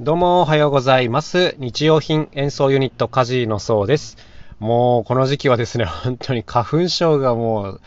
[0.00, 1.54] どうもおはようございます。
[1.60, 4.16] 日用品演奏ユニットカジのそうです。
[4.58, 7.80] もうこの時期はですね、 本当に花粉症がもう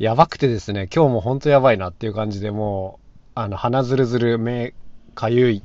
[0.00, 4.74] やばくてですね、今日も本当やばいなっていう感じでもう、あの鼻ずるずる、目
[5.14, 5.62] かゆい、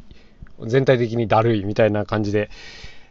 [0.63, 2.51] 全体的にだるいみたいな感じで、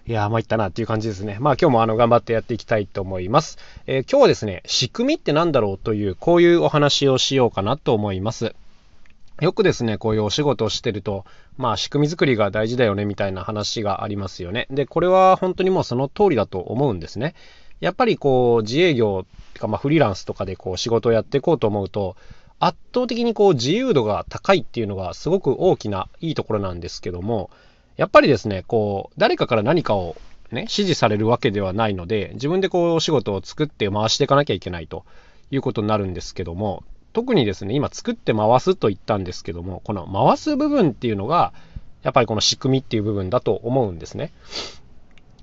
[0.07, 1.39] いやー、参ったなっていう感じですね。
[1.41, 3.59] まあ今日もあの頑張ってやっていきたいと思います。
[3.89, 8.55] えー今日はですね、仕組みって何だろうという、こういうお話をしようかなと思います。
[9.41, 11.25] よくですね、こういうお仕事をしてると、
[11.57, 14.67] まあ仕組み作りが大事だよねみたいな話がありますよね。
[14.71, 17.35] で、これは本当にもうその通りだと思うんですね。
[17.79, 22.17] やっぱりこう自営業とかまあフリーランスとかでこう仕事をやっていこうと思うと、
[22.59, 27.51] 圧倒的にこう自由度が高いっていうのがすごく大きないいところなんですけども、
[27.97, 30.17] やっぱりですね、こう誰かから何かを
[30.51, 35.05] ね、指示されるわけではないので、自分でこうお仕事を作って回していかなきゃいけないと
[35.53, 36.83] いうことになるんですけども、
[37.13, 41.53] 特にですね、今作って回すと言ったんですけども、この回す部分っていうのが、
[42.03, 44.33] やっぱりこの仕組みっていう部分だと思うんですね。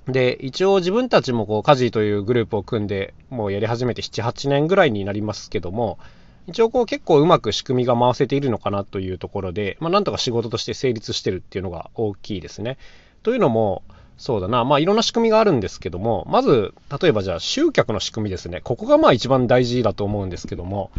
[0.06, 5.98] で、一応自分たちもこう、カジというグループを組んで、もうやり始めて7、8年ぐらいになりますけども、
[6.46, 12.78] 一応こう結構うまく仕組みが回せているのかなというところで、まあなんとか仕事として成立してるっていうのが大きいですね。
[13.24, 13.82] というのも、
[14.16, 18.60] そうだな、まあいろんな仕組みがあるんですけども、まず、例えばじゃあ集客の仕組みですね。
[18.62, 20.90] ここがまあ一番大事だと思うんですけども、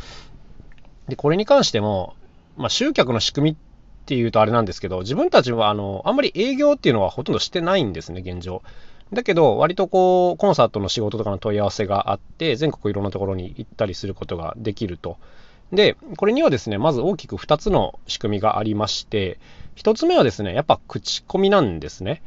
[1.08, 2.16] で、これに関しても、
[2.56, 3.56] まあ集客の仕組みっ
[4.06, 8.62] ていうとあれなんですけど、自分たちはあの、あんまり営業っていうのはほとんどしてないんですね、現状。
[9.14, 15.18] だけど、割とこう、コンサートの仕事とかの問い合わせがあって、全国いろんなところに行ったりすることができると。
[15.72, 19.40] で、これにはですね、まず大きく2つの仕組みがありまして、
[19.76, 22.22] 1つ目はですね、やっぱ口コミなんですね。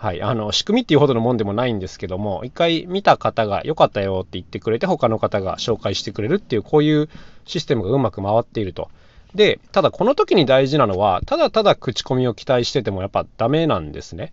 [0.00, 7.08] はい、あの仕組みっていうほどのもんでもないんですけども、一回見た方が良かったよって言ってくれて、他の方が紹介してくれるっていう、こういう
[7.46, 8.90] システムがうまく回っていると。
[9.34, 14.32] で、ただこの時に大事なのは、ただただ口コミを期待しててもやっぱダメなんですね。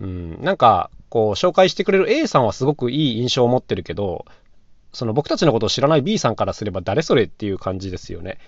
[0.00, 4.26] うん、なんか、こう、紹介してくれる A さんはすごくいい印象を持ってるけど、
[4.92, 8.38] その僕たちのことを知らない B さんからすれば誰それっていう感じですよね。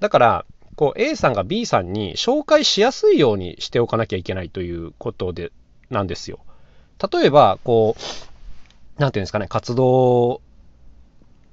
[0.00, 0.44] だから、
[0.74, 5.50] こう A さんが B さんに紹介しやすいようにしておかなきゃいけないということで、
[5.90, 6.40] なんですよ。
[7.12, 10.40] 例えば、こう、なんていうんですかね、活動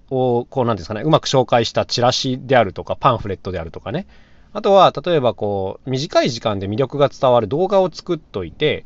[0.10, 4.08] を、こう、なんですかね、うまく紹介したチラシであるとか、パンフレットであるとかね。
[4.54, 8.86] あとは、例えば、こう、短い時間で魅力が伝わる動画を作っといて、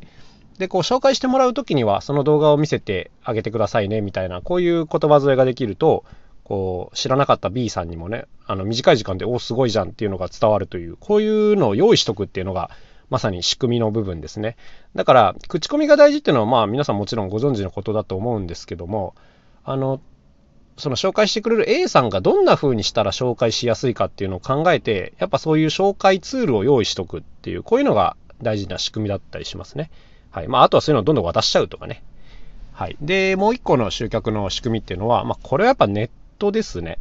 [0.58, 6.04] で、こう、紹介してもらうときには、その動画を見せてあげてくださいね、みたいな、こういう言葉添えができると、
[6.44, 12.70] こう、知らなかった B さんにもね、あの、短い時間で、おすごいじゃんっていうのが伝わるという、こういうのを用意しとくっていうのが、
[13.10, 14.56] まさに仕組みの部分ですね。
[14.94, 19.14] だから、口コミが大事っていうのは、まあ、皆さんもちろんご存知のことだと思うんですけども、
[19.64, 20.00] あの、
[20.76, 29.90] その紹介してくれる A さんがどんな風にしたら紹介しやすいかっていうのを考えて、やっぱそういう紹介ツールを用意しとくっていう、こういうのが大事な仕組みだったりしますね。
[30.30, 30.48] はい。
[30.48, 32.02] まあ、あとはそういうのをどんどん渡しちゃうとかね。
[32.72, 32.96] はい。
[33.00, 36.98] で、もう一個の集客の仕組みっていうのは、まあ、これはやっぱネットですね。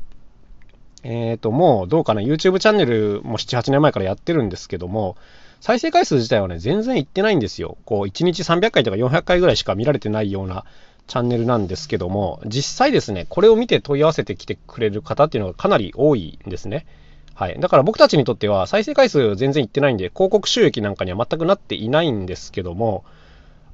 [1.03, 5.15] えっ、と、もうどうかな、YouTube チャンネルも7、8年前からやってるんですけども、
[5.61, 7.77] 再生回数自体はね、全然いってないんですよ。
[7.85, 10.65] こう、1日300回とか400回ぐらいしか見られてないような
[11.07, 16.85] チャンネルなんですけども、実際ですね、これを見て問い合わせてきてくれる方っていうのがかなり多いんですね。
[17.33, 17.59] はい。
[17.59, 23.03] だから僕たちにとっては再生回数全然いってないんで、広告収益なんかには全くなっていないんですけども、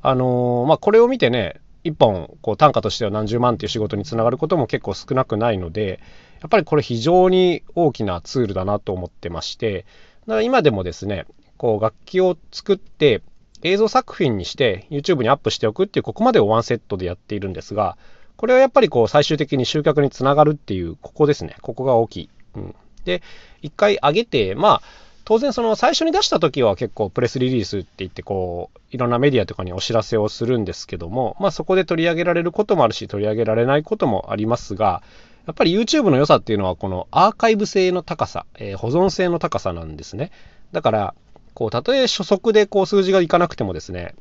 [0.01, 5.99] あのーまあ、これを見てね、一本こう単価としては何十万っていう仕事につながることも結構少なくないので、
[6.41, 9.85] やっぱりこれ非常に大きなツールだなと思ってまして、
[10.27, 11.25] だから今でもですね、
[11.57, 13.21] こう楽器を作って
[13.63, 17.97] 映像作品にして YouTube にアップしておくっていうここまでをワンセットでやっているんですが、
[18.37, 21.55] これはやっぱりこう最終的に集客につながるっていうここですね。
[21.61, 22.29] ここが大きい。
[22.55, 23.21] うん、で、
[23.61, 24.81] 一回上げて、まあ
[25.23, 35.01] 当然その最初に出した時は結構プレスリリースって言ってこういろんなメディアとかにお知らせをするんですけども、まあそこで取り上げられることもあるし取り上げられないこともありますが、
[35.47, 40.31] やっぱり YouTube の良さっていうのはこのアーカイブ性の高さ、えー保存性の高さなんですね。
[40.71, 41.15] だから、
[41.55, 44.13] こう、たとえ初速でこう数字がいかなくてもですね、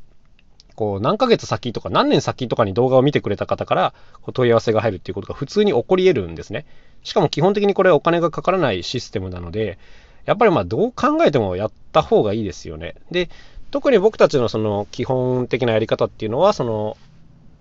[0.74, 6.66] こう何ヶ月先とか何年先とかに動画を見てくれた方からこう問い合わせが入るっていうことが普通に起こり得るんですね。
[7.02, 9.78] しかも基本的にこれはお金がかからないシステムなので、
[10.24, 12.94] やっぱりまあどう考えてもやった方がいいですよね。
[13.10, 13.28] で、
[13.70, 16.96] 特に僕たちのその基本的なやり方っていうのは、その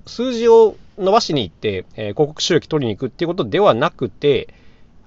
[0.06, 4.54] 数字を伸ばしに行って、えー広告収益取りに行くっていうことではなくて、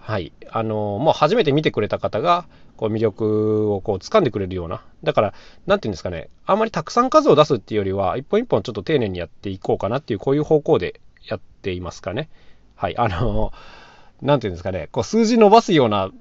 [0.06, 5.34] はい、あのもう初めて見てくれた方がこう魅力をこう掴んでくれるような、だから、
[5.66, 12.28] なんていうんですかね、あんまりたくさん数を出すっていうよりは、一本一本ちょっと丁寧にやっていこうかなっていう、こういう方向でやっていますかね。
[12.76, 13.52] はい、あの
[14.22, 16.12] なんていうんですかね、こう数字伸ばすような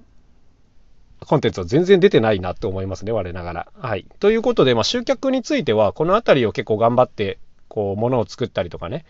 [1.19, 3.67] コンテンツは全然出てないなと思いますね、我ながら。
[3.77, 4.07] はい。
[4.19, 9.05] ということで、まあ、集客については、このあたりを結構頑張って、こう、ものを作ったりとかね、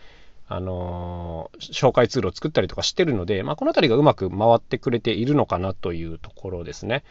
[0.48, 7.04] あの、紹介ツールを作ったりとかしてるので、まあ、この辺りがうまく回ってくれているのかなというところですね。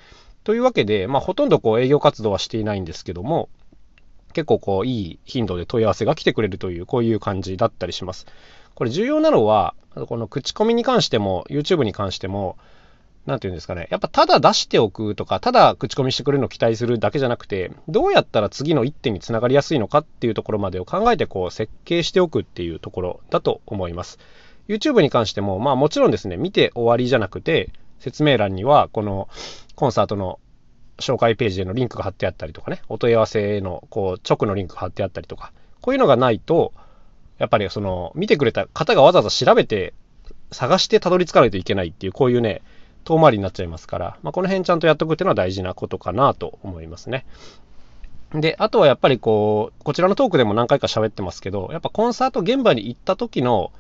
[0.45, 3.49] というわけで、まあ、ほとんどこう営業活動はしていないんですけども、
[4.35, 8.27] 結構こういい頻度で問い合わせが来てくれるという、こういう感じだったりします。
[8.75, 9.75] これ重要なのは、
[10.09, 12.57] この口コミに関しても、YouTube に関しても、
[13.27, 13.89] なんていうんですかね。
[13.91, 24.19] やっぱただ出しておくとか、ただ口コミしてくれるのを期待するだけじゃなくて、どうやったら次の一手につながりやすいのかっていうところまでを考えてこう設計しておくっていうところだと思います。
[24.69, 29.29] YouTube に関しても、まあもちろんですね、見て終わりじゃなくて、説明欄にはこの
[29.75, 30.39] コンサートの
[30.99, 36.73] 紹介ページへのリンクが貼ってあったりとかね、お問い合わせへのこう直のリンクが貼ってあったりとか、こういうのがないと、
[37.39, 39.93] やっぱりその見てくれた方がわざわざ調べて
[40.53, 42.63] 探してたどり着かないといけないっていう、こういうね、
[43.05, 47.27] 遠回りになっちゃいますから、まあ、この辺ちゃんとやっとくっていうのは大事なことかなと思いますね。
[48.41, 53.71] で、あとはやっぱりこう、こちらのトークでも何回か喋ってますけど、やっぱコンサート現場に行った時の、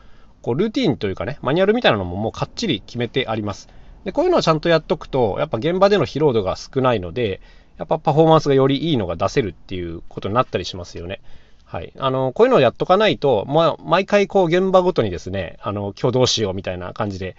[0.42, 3.68] こう、ルーティンというかね、マニュアルみたいなのももうかっちり決めてあります。
[4.04, 7.40] で、こういうのをちゃんとやっとくと、やっぱ現場での疲労度が少ないので、
[7.78, 11.20] やっぱパフォーマンスがよりいいのが出せるっていうことになったりしますよね。
[11.64, 11.92] はい。
[11.98, 17.36] あの、こういうのをやっとかないと、まあ、毎回こう現場ごとにですね、あの、今日どうしようみたいな感じで、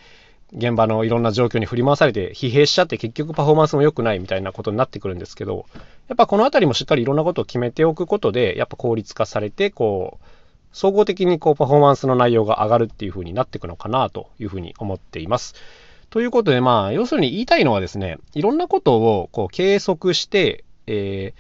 [0.53, 5.65] 現場のいろんな状況に振り回されて疲弊しちゃって結局パフォーマンスも良くないみたいなことになってくるんですけど、
[6.07, 10.25] やっぱこのあたりもしっかりいろんなことを決めておくことで、やっぱ効率化されて、こう、
[10.71, 15.56] 総合的にこうパフォーマンスの内容が上がるっていう風になっていくのかなというふうに思っています。
[16.09, 21.39] ということで、まあ、要するに言いたいのはですね、いろんなことをこう計測して、えー、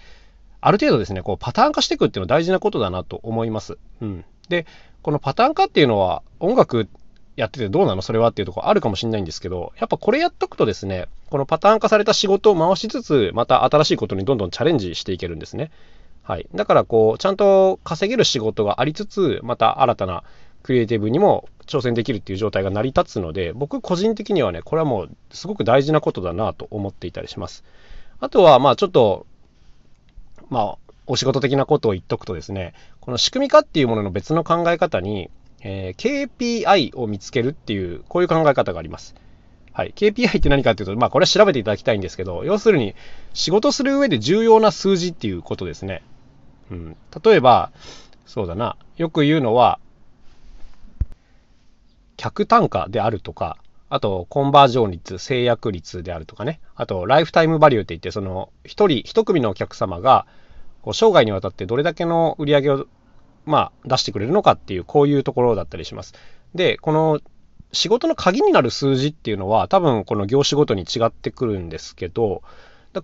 [0.61, 3.77] ある程度ですね、こうパターン化していくっていうのは大事なことだなと思います。
[4.01, 4.25] うん。
[4.49, 4.65] で、
[5.01, 6.87] このパターン化っていうのは音楽
[7.35, 8.01] やっててどうなの？
[8.01, 15.71] それはっていうとこあるかもしれないんですけど、やっぱこれやっとくとですね、このパターン化された仕事を回しつつ、また新しいことにどんどんチャレンジしていけるんですね。
[16.23, 16.47] はい。
[16.55, 20.23] だからこう、ちゃんと稼げる仕事がありつつ、また新たな
[20.63, 27.63] クリエイティブにも挑戦できるっていう状態が成り立つので、僕個人的にはね、これはもうすごく大事なことだなと思っていたりします。
[28.19, 29.27] あとは、まあちょっと、
[30.49, 35.29] まあ、お仕事的なことを言っとくとですね、この仕組み化っていうものの別の考え方に、
[35.61, 39.15] えー、KPI を見つけるっていう、こういう考え方があります。
[39.73, 39.93] はい。
[39.95, 42.95] KPI って何かっていうと、まあこれは調べていただきたいんですけど、要するに
[43.33, 46.01] 仕事する上で重要な数字っていうことですね。
[46.71, 46.97] うん。
[47.23, 47.71] 例えば、
[48.25, 48.77] そうだな。
[48.97, 49.79] よく言うのは、
[52.17, 53.57] 客単価であるとか、
[53.89, 56.59] あと、コンバージョン率、制約率であるとかね。
[56.75, 60.25] あと、ライフタイムバリューって言って、その、一人、一組のお客様が、
[60.81, 62.87] こう生涯にわたってどれだけの売り上げを
[63.45, 66.13] まあ、出してくれるのかっていう、こういうところだったりします。
[66.53, 67.19] で、この
[67.71, 72.41] 仕事の鍵になる数字っていうのは、多分この業種ごとに違ってくるんですけど、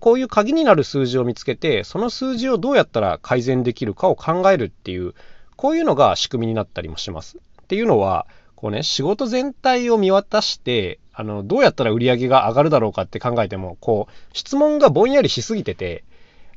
[0.00, 5.14] こういう鍵になる数字を見つけて、その数字をどうやったら改善できるかを考えるっていう、
[5.56, 7.38] こういうのが仕組みになったりもします。
[7.62, 16.04] っていうのは、こうね、仕事全体を見渡して、あの、どうやったら売り上げが上がるだろうかって考えても、こう、質問がぼんやりしすぎてて、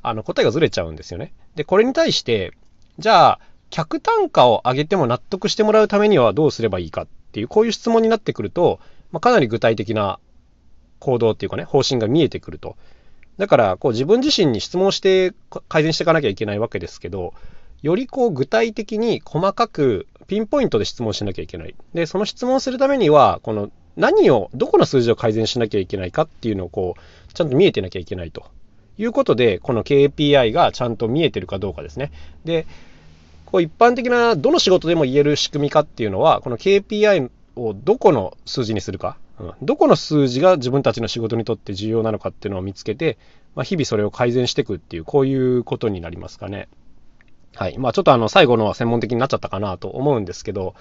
[0.02, 1.34] あの、答えがずれちゃうんですよね。
[1.56, 2.54] で、これに対して、
[3.00, 8.80] じゃあ、客単価を上げても納得してもらうためにはどうすればいいかっていう、こういう質問になってくると、
[9.12, 10.20] まあ、かなり具体的な
[11.00, 12.76] 行動っていうかね、方針が見えてくると。
[13.38, 15.34] だから、こう自分自身に質問して
[15.68, 17.34] 改善していかなきゃいけないわけですけど、
[17.82, 21.76] よりこう具体的に細かくピンポイントで質問しなきゃいけない。
[21.94, 28.46] で、その質問するためには、この何を、どこの数字を改善しなきゃいけないかっていうのをこう、ちゃんと見えてなきゃいけないと
[28.98, 32.12] いうことで、この KPI がちゃんと見えてるかどうかですね。
[32.44, 32.66] で、
[33.46, 43.18] こう一般的などの仕事でも言える仕組みかっていうのは、この KPI をどこの数字にするか、うん、どこの数字が自分たちの仕事にとって重要なのかっていうのを見つけて、
[43.56, 46.68] まあ、日々それを改善していくっていう、こういうことになりますかね。
[47.56, 47.78] はい。
[47.78, 50.76] まあちょっとあの最後のは専門的になっちゃったかなと思うんですけど、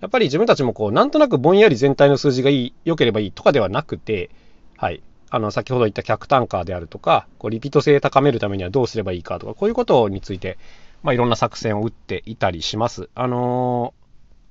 [0.00, 4.30] やっぱり自分たちもこう、なんとなくぼんやり全体の数字がいい、良ければいいとかではなくて、
[4.76, 5.02] はい。
[5.30, 10.58] あの、先ほど言った客単価であるとか、こうリピート性高めるためにはどうすればいいかとか、こういうことについて、
[11.02, 13.08] まあ、いろんな作戦を打っていたりします。
[13.14, 13.94] あの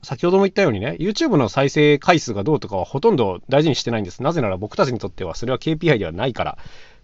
[0.04, 4.24] ー、先ほども言ったようにね、YouTube の再生回数がどうとかはほとんど大事にしてないんです。
[4.24, 6.58] なぜなら僕たちにとってはそれは KPI ではないから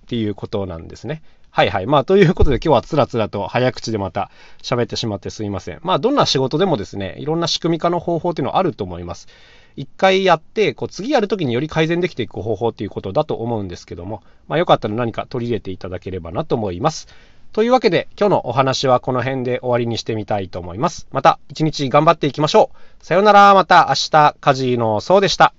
[0.06, 1.22] っていうことなんですね。
[1.51, 1.86] はいはい。
[1.86, 4.30] まあ、ということで今日はつらつらと早口でまた
[4.62, 5.80] 喋ってしまってすいません。
[5.82, 9.27] まあ、どんな仕事でもですね、いろんな仕組み化の方法っていうのはあると思います。
[9.75, 17.08] 一回やって、こう次やるときにより改善できていく方法っていうことだと思うんですけども、まあ、よかったら何か取り入れていただければなと思います。
[17.54, 21.08] というわけで、今日のお話はこの辺で終わりにしてみたいと思います。
[21.12, 23.06] また一日頑張っていきましょう。
[23.06, 25.54] さよなら、また明日、カジのそうでした。